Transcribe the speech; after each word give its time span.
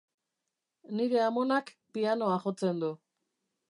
Nire 0.95 1.19
amonak 1.27 1.67
pianoa 1.93 2.37
jotzen 2.47 2.77
du 2.85 2.91